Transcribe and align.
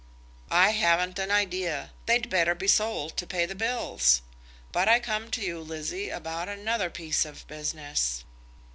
"I 0.49 0.71
haven't 0.71 1.19
an 1.19 1.29
idea. 1.29 1.91
They'd 2.07 2.27
better 2.27 2.55
be 2.55 2.67
sold 2.67 3.15
to 3.17 3.27
pay 3.27 3.45
the 3.45 3.53
bills. 3.53 4.23
But 4.71 4.87
I 4.89 4.99
came 4.99 5.29
to 5.29 5.41
you, 5.41 5.59
Lizzie, 5.61 6.09
about 6.09 6.49
another 6.49 6.89
piece 6.89 7.23
of 7.23 7.45
business." 7.45 8.23